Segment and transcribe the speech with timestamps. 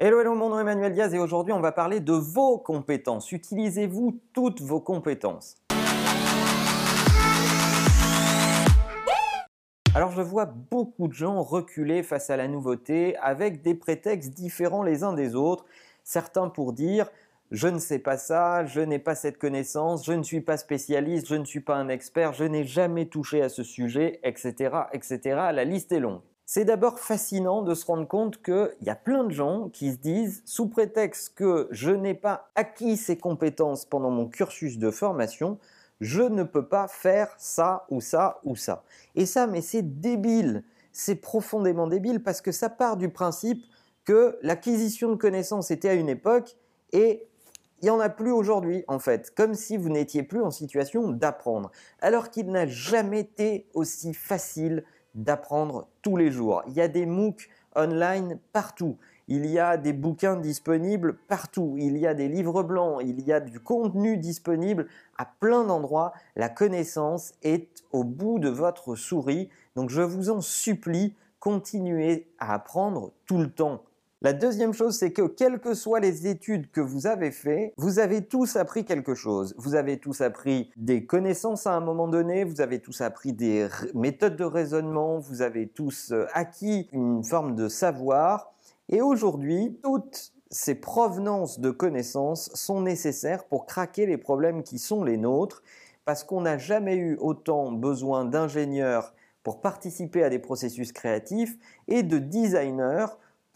[0.00, 3.32] Hello, hello, mon nom est Emmanuel Diaz et aujourd'hui on va parler de vos compétences.
[3.32, 5.56] Utilisez-vous toutes vos compétences?
[9.96, 14.84] Alors je vois beaucoup de gens reculer face à la nouveauté avec des prétextes différents
[14.84, 15.64] les uns des autres.
[16.04, 17.10] Certains pour dire
[17.50, 21.26] je ne sais pas ça, je n'ai pas cette connaissance, je ne suis pas spécialiste,
[21.26, 25.18] je ne suis pas un expert, je n'ai jamais touché à ce sujet, etc., etc.
[25.52, 26.20] La liste est longue.
[26.50, 29.98] C'est d'abord fascinant de se rendre compte qu'il y a plein de gens qui se
[29.98, 35.58] disent, sous prétexte que je n'ai pas acquis ces compétences pendant mon cursus de formation,
[36.00, 38.82] je ne peux pas faire ça ou ça ou ça.
[39.14, 40.64] Et ça, mais c'est débile.
[40.90, 43.62] C'est profondément débile parce que ça part du principe
[44.06, 46.56] que l'acquisition de connaissances était à une époque
[46.92, 47.28] et
[47.82, 51.10] il n'y en a plus aujourd'hui en fait, comme si vous n'étiez plus en situation
[51.10, 51.70] d'apprendre,
[52.00, 54.82] alors qu'il n'a jamais été aussi facile
[55.18, 56.62] d'apprendre tous les jours.
[56.68, 58.96] Il y a des MOOC online partout.
[59.26, 61.74] Il y a des bouquins disponibles partout.
[61.76, 63.02] Il y a des livres blancs.
[63.04, 64.86] Il y a du contenu disponible
[65.18, 66.14] à plein d'endroits.
[66.36, 69.50] La connaissance est au bout de votre souris.
[69.76, 73.82] Donc je vous en supplie, continuez à apprendre tout le temps.
[74.20, 78.00] La deuxième chose, c'est que quelles que soient les études que vous avez faites, vous
[78.00, 79.54] avez tous appris quelque chose.
[79.58, 83.68] Vous avez tous appris des connaissances à un moment donné, vous avez tous appris des
[83.94, 88.52] méthodes de raisonnement, vous avez tous euh, acquis une forme de savoir.
[88.88, 95.04] Et aujourd'hui, toutes ces provenances de connaissances sont nécessaires pour craquer les problèmes qui sont
[95.04, 95.62] les nôtres,
[96.04, 102.02] parce qu'on n'a jamais eu autant besoin d'ingénieurs pour participer à des processus créatifs et
[102.02, 103.06] de designers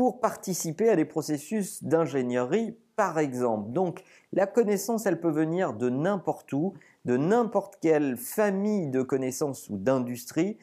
[0.00, 3.70] pour participer à des processus d'ingénierie, par exemple.
[3.70, 6.72] Donc, la connaissance, elle peut venir de n'importe où,
[7.04, 10.56] de n'importe quelle famille de connaissances ou d'industrie,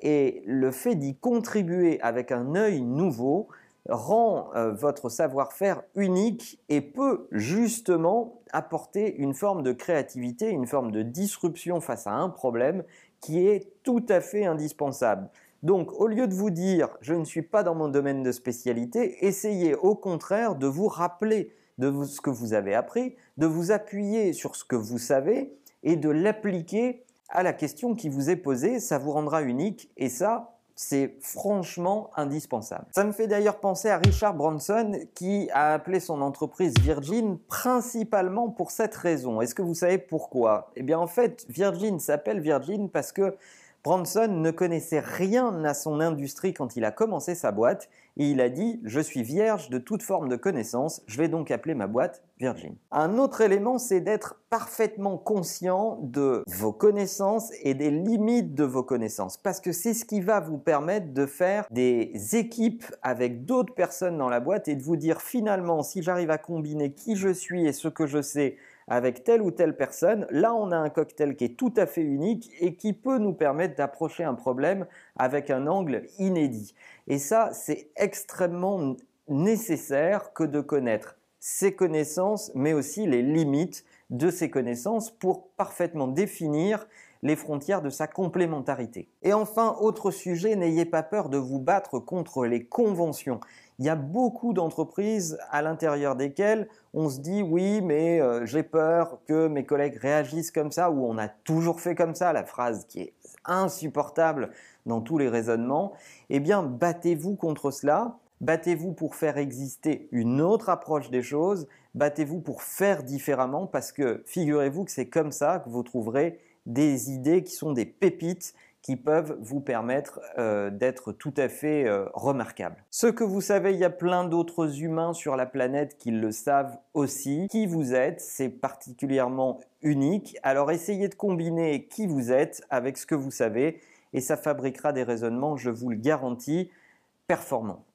[0.00, 3.48] et le fait d'y contribuer avec un œil nouveau
[3.88, 10.92] rend euh, votre savoir-faire unique et peut justement apporter une forme de créativité, une forme
[10.92, 12.84] de disruption face à un problème
[13.22, 15.30] qui est tout à fait indispensable.
[15.62, 19.24] Donc, au lieu de vous dire je ne suis pas dans mon domaine de spécialité,
[19.26, 24.32] essayez au contraire de vous rappeler de ce que vous avez appris, de vous appuyer
[24.32, 28.80] sur ce que vous savez et de l'appliquer à la question qui vous est posée.
[28.80, 32.86] Ça vous rendra unique et ça, c'est franchement indispensable.
[32.90, 38.48] Ça me fait d'ailleurs penser à Richard Branson qui a appelé son entreprise Virgin principalement
[38.48, 39.40] pour cette raison.
[39.40, 40.70] Est-ce que vous savez pourquoi?
[40.76, 43.36] Eh bien en fait, Virgin s'appelle Virgin parce que
[43.84, 48.40] Branson ne connaissait rien à son industrie quand il a commencé sa boîte et il
[48.40, 51.88] a dit Je suis vierge de toute forme de connaissance, je vais donc appeler ma
[51.88, 52.76] boîte Virgin.
[52.92, 58.84] Un autre élément, c'est d'être parfaitement conscient de vos connaissances et des limites de vos
[58.84, 63.74] connaissances parce que c'est ce qui va vous permettre de faire des équipes avec d'autres
[63.74, 67.30] personnes dans la boîte et de vous dire finalement si j'arrive à combiner qui je
[67.30, 68.58] suis et ce que je sais
[68.92, 72.02] avec telle ou telle personne, là on a un cocktail qui est tout à fait
[72.02, 74.86] unique et qui peut nous permettre d'approcher un problème
[75.16, 76.74] avec un angle inédit.
[77.08, 78.96] Et ça, c'est extrêmement
[79.28, 86.06] nécessaire que de connaître ces connaissances, mais aussi les limites de ces connaissances pour parfaitement
[86.06, 86.86] définir
[87.22, 89.08] les frontières de sa complémentarité.
[89.22, 93.40] Et enfin, autre sujet, n'ayez pas peur de vous battre contre les conventions.
[93.78, 98.62] Il y a beaucoup d'entreprises à l'intérieur desquelles on se dit oui, mais euh, j'ai
[98.62, 102.44] peur que mes collègues réagissent comme ça, ou on a toujours fait comme ça, la
[102.44, 103.12] phrase qui est
[103.44, 104.50] insupportable
[104.86, 105.92] dans tous les raisonnements.
[106.30, 108.18] Eh bien, battez-vous contre cela.
[108.40, 111.68] Battez-vous pour faire exister une autre approche des choses.
[111.94, 117.10] Battez-vous pour faire différemment parce que figurez-vous que c'est comme ça que vous trouverez des
[117.10, 122.06] idées qui sont des pépites qui peuvent vous permettre euh, d'être tout à fait euh,
[122.14, 122.84] remarquables.
[122.90, 126.32] Ce que vous savez, il y a plein d'autres humains sur la planète qui le
[126.32, 127.46] savent aussi.
[127.48, 130.36] Qui vous êtes, c'est particulièrement unique.
[130.42, 133.80] Alors essayez de combiner qui vous êtes avec ce que vous savez
[134.12, 136.70] et ça fabriquera des raisonnements, je vous le garantis,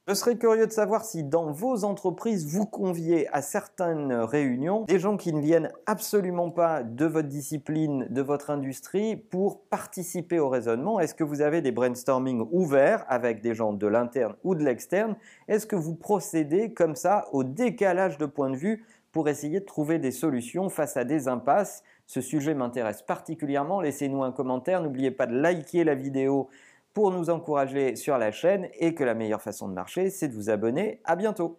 [0.08, 4.98] Je serais curieux de savoir si dans vos entreprises, vous conviez à certaines réunions des
[4.98, 10.48] gens qui ne viennent absolument pas de votre discipline, de votre industrie, pour participer au
[10.48, 10.98] raisonnement.
[10.98, 15.14] Est-ce que vous avez des brainstorming ouverts avec des gens de l'interne ou de l'externe?
[15.46, 19.66] Est-ce que vous procédez comme ça au décalage de point de vue pour essayer de
[19.66, 21.82] trouver des solutions face à des impasses?
[22.06, 23.82] Ce sujet m'intéresse particulièrement.
[23.82, 24.80] Laissez-nous un commentaire.
[24.80, 26.48] N'oubliez pas de liker la vidéo
[26.94, 30.34] pour nous encourager sur la chaîne et que la meilleure façon de marcher, c'est de
[30.34, 31.00] vous abonner.
[31.04, 31.56] À bientôt.